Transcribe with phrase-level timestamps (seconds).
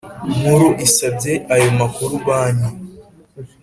[0.35, 2.71] Nkuru isabye ayo makuru Banki